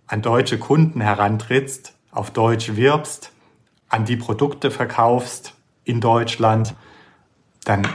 [0.07, 3.31] an deutsche Kunden herantrittst, auf Deutsch wirbst,
[3.89, 6.75] an die Produkte verkaufst in Deutschland,
[7.63, 7.87] dann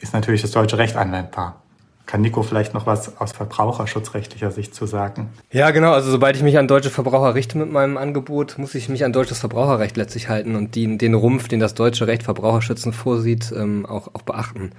[0.00, 1.62] ist natürlich das deutsche Recht anwendbar.
[2.06, 5.30] Kann Nico vielleicht noch was aus verbraucherschutzrechtlicher Sicht zu sagen?
[5.50, 5.92] Ja, genau.
[5.92, 9.12] Also sobald ich mich an deutsche Verbraucher richte mit meinem Angebot, muss ich mich an
[9.12, 13.86] deutsches Verbraucherrecht letztlich halten und die, den Rumpf, den das deutsche Recht Verbraucherschützen vorsieht, ähm,
[13.86, 14.70] auch, auch beachten.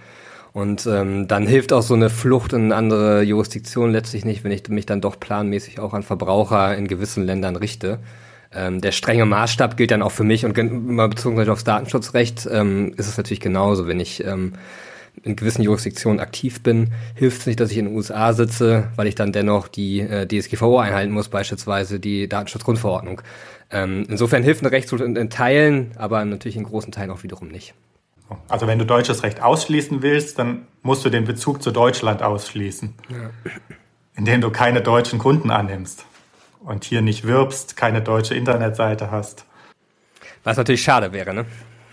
[0.58, 4.52] Und ähm, dann hilft auch so eine Flucht in eine andere Jurisdiktion letztlich nicht, wenn
[4.52, 8.00] ich mich dann doch planmäßig auch an Verbraucher in gewissen Ländern richte.
[8.52, 12.96] Ähm, der strenge Maßstab gilt dann auch für mich und immer bezogen aufs Datenschutzrecht ähm,
[12.98, 14.54] ist es natürlich genauso, wenn ich ähm,
[15.22, 19.06] in gewissen Jurisdiktionen aktiv bin, hilft es nicht, dass ich in den USA sitze, weil
[19.06, 23.22] ich dann dennoch die äh, DSGVO einhalten muss, beispielsweise die Datenschutzgrundverordnung.
[23.70, 27.50] Ähm, insofern hilft ein Rechtsschutz in, in Teilen, aber natürlich in großen Teilen auch wiederum
[27.50, 27.76] nicht.
[28.48, 32.94] Also wenn du deutsches Recht ausschließen willst, dann musst du den Bezug zu Deutschland ausschließen,
[33.10, 33.30] ja.
[34.16, 36.06] indem du keine deutschen Kunden annimmst
[36.60, 39.46] und hier nicht wirbst, keine deutsche Internetseite hast.
[40.44, 41.46] Was natürlich schade wäre, ne?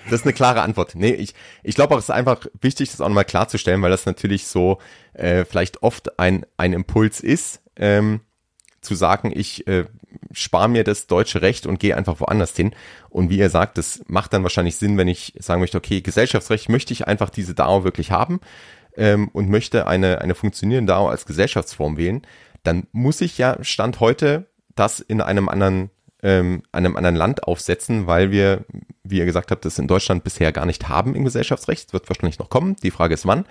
[0.06, 0.94] Das ist eine klare Antwort.
[0.94, 4.04] Nee, ich, ich glaube auch, es ist einfach wichtig, das auch nochmal klarzustellen, weil das
[4.04, 4.78] natürlich so
[5.14, 8.20] äh, vielleicht oft ein, ein Impuls ist, ähm,
[8.82, 9.86] zu sagen, ich äh,
[10.32, 12.74] spare mir das deutsche Recht und gehe einfach woanders hin.
[13.08, 16.68] Und wie ihr sagt, das macht dann wahrscheinlich Sinn, wenn ich sagen möchte, okay, Gesellschaftsrecht
[16.68, 18.40] möchte ich einfach diese DAO wirklich haben
[18.96, 22.22] ähm, und möchte eine, eine funktionierende DAO als Gesellschaftsform wählen,
[22.62, 25.90] dann muss ich ja Stand heute das in einem anderen
[26.24, 28.64] ähm, einem anderen Land aufsetzen, weil wir,
[29.02, 31.88] wie ihr gesagt habt, das in Deutschland bisher gar nicht haben im Gesellschaftsrecht.
[31.88, 32.76] Das wird wahrscheinlich noch kommen.
[32.82, 33.44] Die Frage ist wann.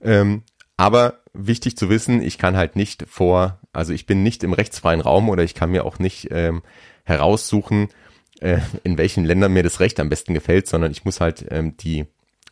[0.00, 0.42] Ähm,
[0.76, 5.00] aber wichtig zu wissen, ich kann halt nicht vor, also ich bin nicht im rechtsfreien
[5.00, 6.62] Raum oder ich kann mir auch nicht ähm,
[7.04, 7.88] heraussuchen,
[8.40, 11.76] äh, in welchen Ländern mir das Recht am besten gefällt, sondern ich muss halt ähm,
[11.76, 12.06] die,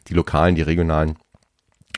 [0.08, 1.16] die lokalen, die regionalen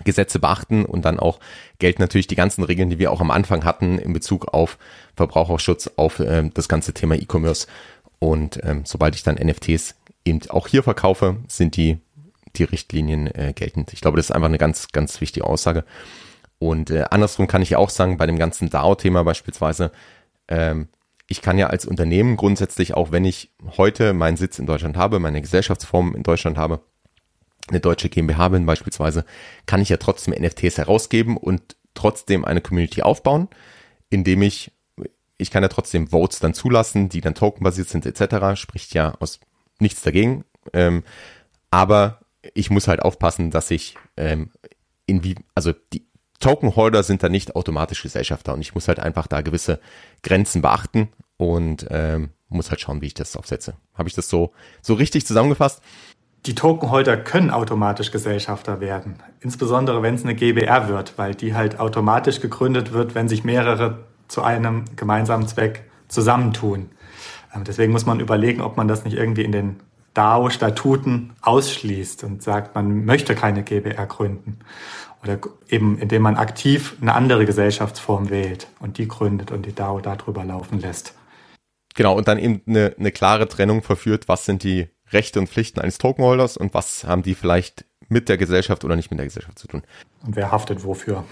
[0.02, 1.38] Gesetze beachten und dann auch
[1.78, 4.76] gelten natürlich die ganzen Regeln, die wir auch am Anfang hatten in Bezug auf
[5.16, 7.68] Verbraucherschutz, auf ähm, das ganze Thema E-Commerce.
[8.18, 11.98] Und ähm, sobald ich dann NFTs eben auch hier verkaufe, sind die,
[12.56, 13.92] die Richtlinien äh, geltend.
[13.92, 15.84] Ich glaube, das ist einfach eine ganz, ganz wichtige Aussage.
[16.58, 19.92] Und äh, andersrum kann ich auch sagen, bei dem ganzen DAO-Thema beispielsweise,
[20.48, 20.88] ähm,
[21.26, 25.18] ich kann ja als Unternehmen grundsätzlich, auch wenn ich heute meinen Sitz in Deutschland habe,
[25.18, 26.80] meine Gesellschaftsform in Deutschland habe,
[27.68, 29.24] eine deutsche GmbH bin beispielsweise,
[29.66, 33.48] kann ich ja trotzdem NFTs herausgeben und trotzdem eine Community aufbauen,
[34.10, 34.70] indem ich,
[35.38, 39.40] ich kann ja trotzdem Votes dann zulassen, die dann tokenbasiert sind etc., spricht ja aus
[39.80, 41.04] nichts dagegen, ähm,
[41.70, 42.20] aber
[42.52, 44.50] ich muss halt aufpassen, dass ich ähm,
[45.06, 46.06] in wie, also die
[46.40, 49.80] Tokenholder sind da nicht automatisch Gesellschafter und ich muss halt einfach da gewisse
[50.22, 53.74] Grenzen beachten und ähm, muss halt schauen, wie ich das aufsetze.
[53.94, 55.82] Habe ich das so, so richtig zusammengefasst?
[56.46, 61.80] Die Tokenholder können automatisch Gesellschafter werden, insbesondere wenn es eine GBR wird, weil die halt
[61.80, 66.90] automatisch gegründet wird, wenn sich mehrere zu einem gemeinsamen Zweck zusammentun.
[67.54, 69.80] Ähm, deswegen muss man überlegen, ob man das nicht irgendwie in den
[70.12, 74.58] DAO-Statuten ausschließt und sagt, man möchte keine GBR gründen.
[75.24, 80.00] Oder eben, indem man aktiv eine andere Gesellschaftsform wählt und die gründet und die DAO
[80.00, 81.14] darüber laufen lässt.
[81.94, 85.80] Genau, und dann eben eine, eine klare Trennung verführt, was sind die Rechte und Pflichten
[85.80, 89.58] eines Tokenholders und was haben die vielleicht mit der Gesellschaft oder nicht mit der Gesellschaft
[89.58, 89.82] zu tun.
[90.26, 91.24] Und wer haftet wofür?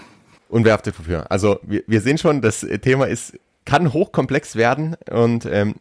[0.49, 1.29] Und wer haftet wofür?
[1.31, 5.75] Also wir, wir sehen schon, das Thema ist, kann hochkomplex werden und ähm,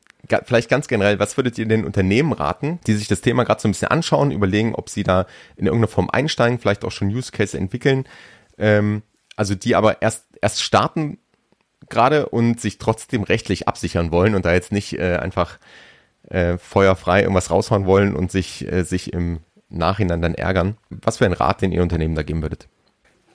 [0.44, 3.68] vielleicht ganz generell, was würdet ihr den Unternehmen raten, die sich das Thema gerade so
[3.68, 7.32] ein bisschen anschauen, überlegen, ob sie da in irgendeiner Form einsteigen, vielleicht auch schon Use
[7.32, 8.06] Case entwickeln,
[8.58, 9.02] ähm,
[9.36, 11.18] also die aber erst erst starten
[11.88, 15.58] gerade und sich trotzdem rechtlich absichern wollen und da jetzt nicht äh, einfach
[16.28, 20.76] äh, feuerfrei irgendwas raushauen wollen und sich, äh, sich im Nachhinein dann ärgern.
[20.90, 22.68] Was für ein Rat, den ihr Unternehmen da geben würdet?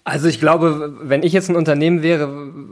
[0.08, 2.30] Also ich glaube, wenn ich jetzt ein Unternehmen wäre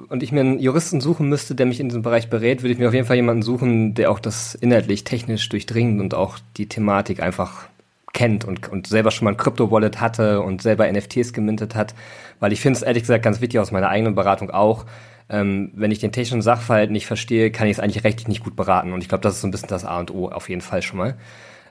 [0.07, 2.79] und ich mir einen Juristen suchen müsste, der mich in diesem Bereich berät, würde ich
[2.79, 6.69] mir auf jeden Fall jemanden suchen, der auch das inhaltlich technisch durchdringt und auch die
[6.69, 7.65] Thematik einfach
[8.13, 11.93] kennt und, und selber schon mal ein Krypto-Wallet hatte und selber NFTs gemintet hat.
[12.39, 14.85] Weil ich finde es ehrlich gesagt ganz wichtig aus meiner eigenen Beratung auch,
[15.27, 18.55] ähm, wenn ich den technischen Sachverhalt nicht verstehe, kann ich es eigentlich rechtlich nicht gut
[18.55, 18.93] beraten.
[18.93, 20.81] Und ich glaube, das ist so ein bisschen das A und O auf jeden Fall
[20.81, 21.17] schon mal.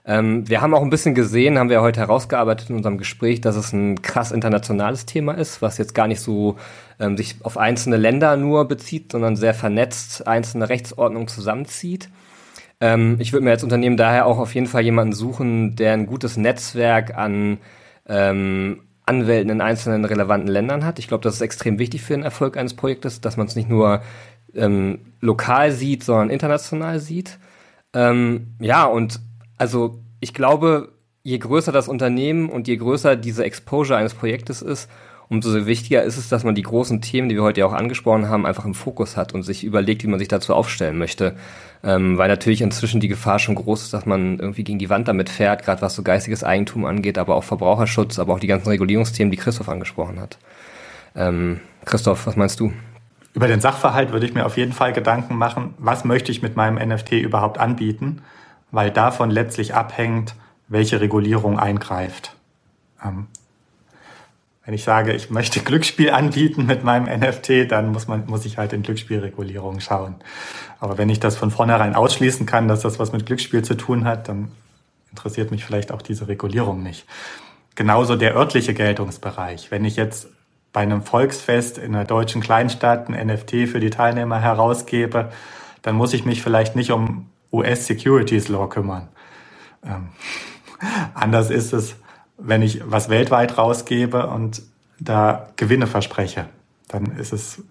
[0.06, 3.56] Ähm, wir haben auch ein bisschen gesehen, haben wir heute herausgearbeitet in unserem Gespräch, dass
[3.56, 6.56] es ein krass internationales Thema ist, was jetzt gar nicht so
[7.00, 12.10] ähm, sich auf einzelne Länder nur bezieht, sondern sehr vernetzt einzelne Rechtsordnungen zusammenzieht.
[12.80, 16.06] Ähm, ich würde mir als Unternehmen daher auch auf jeden Fall jemanden suchen, der ein
[16.06, 17.58] gutes Netzwerk an
[18.06, 20.98] ähm, Anwälten in einzelnen relevanten Ländern hat.
[20.98, 23.68] Ich glaube, das ist extrem wichtig für den Erfolg eines Projektes, dass man es nicht
[23.68, 24.02] nur
[24.54, 27.38] ähm, lokal sieht, sondern international sieht.
[27.94, 29.20] Ähm, ja, und
[29.56, 34.90] also ich glaube, je größer das Unternehmen und je größer diese Exposure eines Projektes ist,
[35.28, 38.28] umso wichtiger ist es, dass man die großen Themen, die wir heute ja auch angesprochen
[38.28, 41.34] haben, einfach im Fokus hat und sich überlegt, wie man sich dazu aufstellen möchte.
[41.82, 45.08] Ähm, weil natürlich inzwischen die Gefahr schon groß ist, dass man irgendwie gegen die Wand
[45.08, 48.68] damit fährt, gerade was so geistiges Eigentum angeht, aber auch Verbraucherschutz, aber auch die ganzen
[48.68, 50.38] Regulierungsthemen, die Christoph angesprochen hat.
[51.16, 52.72] Ähm, Christoph, was meinst du?
[53.34, 56.56] Über den Sachverhalt würde ich mir auf jeden Fall Gedanken machen, was möchte ich mit
[56.56, 58.22] meinem NFT überhaupt anbieten,
[58.74, 60.34] weil davon letztlich abhängt,
[60.66, 62.34] welche Regulierung eingreift.
[63.04, 63.28] Ähm,
[64.64, 68.58] wenn ich sage, ich möchte Glücksspiel anbieten mit meinem NFT, dann muss man, muss ich
[68.58, 70.16] halt in Glücksspielregulierung schauen.
[70.80, 74.04] Aber wenn ich das von vornherein ausschließen kann, dass das was mit Glücksspiel zu tun
[74.04, 74.50] hat, dann
[75.10, 77.06] interessiert mich vielleicht auch diese Regulierung nicht.
[77.76, 79.70] Genauso der örtliche Geltungsbereich.
[79.70, 80.28] Wenn ich jetzt
[80.72, 85.30] bei einem Volksfest in einer deutschen Kleinstadt ein NFT für die Teilnehmer herausgebe,
[85.82, 89.08] dann muss ich mich vielleicht nicht um US Securities Law kümmern.
[89.84, 90.08] Ähm,
[91.14, 91.96] anders ist es,
[92.36, 94.62] wenn ich was weltweit rausgebe und
[94.98, 96.46] da Gewinne verspreche,
[96.88, 97.62] dann ist es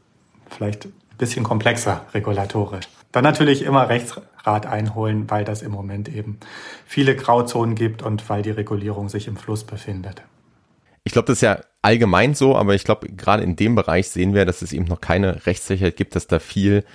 [0.49, 2.87] vielleicht ein bisschen komplexer regulatorisch.
[3.11, 6.39] Dann natürlich immer Rechtsrat einholen, weil das im Moment eben
[6.85, 10.23] viele Grauzonen gibt und weil die Regulierung sich im Fluss befindet.
[11.03, 14.33] Ich glaube, das ist ja allgemein so, aber ich glaube, gerade in dem Bereich sehen
[14.33, 16.85] wir, dass es eben noch keine Rechtssicherheit gibt, dass da viel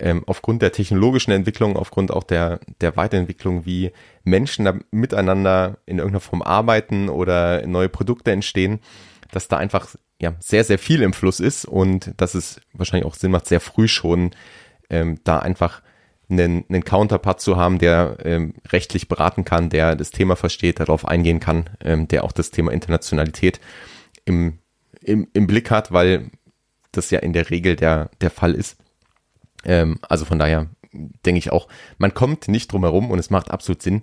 [0.00, 3.92] ähm, aufgrund der technologischen Entwicklung, aufgrund auch der, der Weiterentwicklung, wie
[4.24, 8.80] Menschen da miteinander in irgendeiner Form arbeiten oder neue Produkte entstehen,
[9.30, 13.14] dass da einfach ja sehr, sehr viel im Fluss ist und dass es wahrscheinlich auch
[13.14, 14.30] Sinn macht, sehr früh schon
[14.90, 15.82] ähm, da einfach
[16.30, 21.06] einen, einen Counterpart zu haben, der ähm, rechtlich beraten kann, der das Thema versteht, darauf
[21.06, 23.60] eingehen kann, ähm, der auch das Thema Internationalität
[24.24, 24.58] im,
[25.00, 26.30] im, im Blick hat, weil
[26.92, 28.78] das ja in der Regel der, der Fall ist.
[29.64, 33.50] Ähm, also von daher denke ich auch, man kommt nicht drum herum und es macht
[33.50, 34.02] absolut Sinn.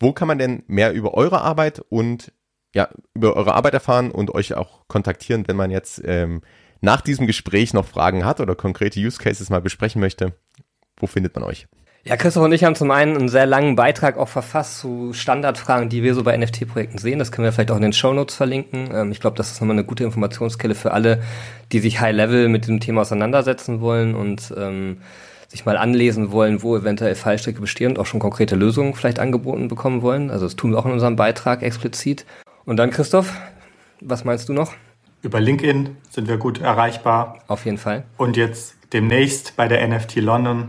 [0.00, 2.32] Wo kann man denn mehr über eure Arbeit und
[2.74, 6.42] ja, über eure Arbeit erfahren und euch auch kontaktieren, wenn man jetzt ähm,
[6.80, 10.34] nach diesem Gespräch noch Fragen hat oder konkrete Use Cases mal besprechen möchte?
[10.96, 11.68] Wo findet man euch?
[12.06, 15.88] Ja, Christoph und ich haben zum einen einen sehr langen Beitrag auch verfasst zu Standardfragen,
[15.88, 17.18] die wir so bei NFT-Projekten sehen.
[17.18, 18.90] Das können wir vielleicht auch in den Show Notes verlinken.
[18.92, 21.22] Ähm, ich glaube, das ist nochmal eine gute Informationsquelle für alle,
[21.72, 24.98] die sich High-Level mit dem Thema auseinandersetzen wollen und ähm,
[25.48, 29.68] sich mal anlesen wollen, wo eventuell Fallstricke bestehen und auch schon konkrete Lösungen vielleicht angeboten
[29.68, 30.30] bekommen wollen.
[30.30, 32.26] Also das tun wir auch in unserem Beitrag explizit.
[32.66, 33.32] Und dann, Christoph,
[34.02, 34.74] was meinst du noch?
[35.22, 37.38] Über LinkedIn sind wir gut erreichbar.
[37.46, 38.04] Auf jeden Fall.
[38.18, 40.68] Und jetzt demnächst bei der NFT London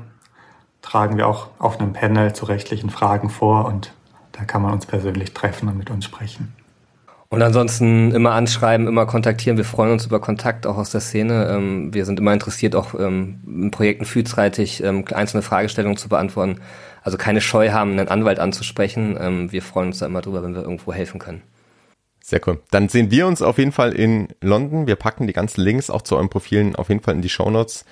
[0.85, 3.91] tragen wir auch auf einem Panel zu rechtlichen Fragen vor und
[4.33, 6.53] da kann man uns persönlich treffen und mit uns sprechen.
[7.29, 9.57] Und ansonsten immer anschreiben, immer kontaktieren.
[9.57, 11.47] Wir freuen uns über Kontakt auch aus der Szene.
[11.49, 16.61] Ähm, wir sind immer interessiert, auch ähm, in Projekten frühzeitig ähm, einzelne Fragestellungen zu beantworten.
[17.01, 19.51] Also keine Scheu haben, einen Anwalt anzusprechen.
[19.51, 21.43] Wir freuen uns da immer drüber, wenn wir irgendwo helfen können.
[22.19, 22.63] Sehr cool.
[22.71, 24.87] Dann sehen wir uns auf jeden Fall in London.
[24.87, 27.51] Wir packen die ganzen Links auch zu euren Profilen auf jeden Fall in die Show
[27.51, 27.85] Notes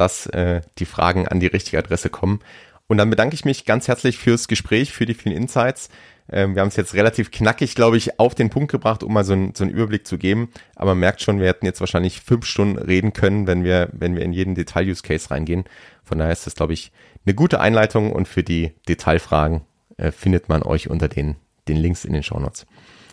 [0.00, 2.40] dass äh, die Fragen an die richtige Adresse kommen.
[2.86, 5.90] Und dann bedanke ich mich ganz herzlich fürs Gespräch, für die vielen Insights.
[6.32, 9.24] Ähm, wir haben es jetzt relativ knackig, glaube ich, auf den Punkt gebracht, um mal
[9.24, 10.50] so, ein, so einen Überblick zu geben.
[10.74, 14.16] Aber man merkt schon, wir hätten jetzt wahrscheinlich fünf Stunden reden können, wenn wir, wenn
[14.16, 15.64] wir in jeden Detail-Use-Case reingehen.
[16.02, 16.92] Von daher ist das, glaube ich,
[17.26, 19.60] eine gute Einleitung und für die Detailfragen
[19.98, 21.36] äh, findet man euch unter den,
[21.68, 22.66] den Links in den Show Notes.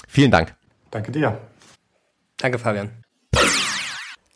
[0.08, 0.56] Vielen Dank.
[0.89, 1.38] Danke dir.
[2.38, 2.91] Danke, Fabian.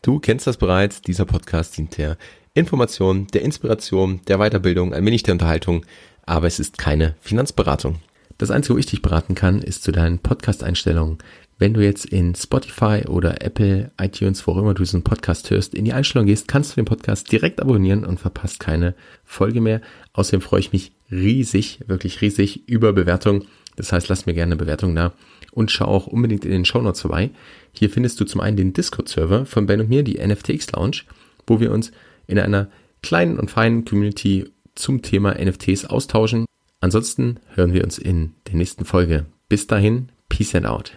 [0.01, 2.17] Du kennst das bereits, dieser Podcast dient der
[2.53, 5.85] Information, der Inspiration, der Weiterbildung, ein wenig der Unterhaltung,
[6.25, 7.99] aber es ist keine Finanzberatung.
[8.37, 11.19] Das Einzige, wo ich dich beraten kann, ist zu deinen Podcast-Einstellungen.
[11.59, 15.73] Wenn du jetzt in Spotify oder Apple, iTunes, wo auch immer du diesen Podcast hörst,
[15.73, 19.79] in die Einstellung gehst, kannst du den Podcast direkt abonnieren und verpasst keine Folge mehr.
[20.11, 23.45] Außerdem freue ich mich riesig, wirklich riesig über Bewertung.
[23.77, 25.13] Das heißt, lass mir gerne eine Bewertung da
[25.53, 27.29] und schau auch unbedingt in den Show Notes vorbei.
[27.71, 31.03] Hier findest du zum einen den Discord-Server von Ben und mir, die NFTX Lounge,
[31.47, 31.93] wo wir uns
[32.31, 32.69] in einer
[33.03, 36.45] kleinen und feinen Community zum Thema NFTs austauschen.
[36.79, 39.25] Ansonsten hören wir uns in der nächsten Folge.
[39.49, 40.93] Bis dahin, Peace and Out.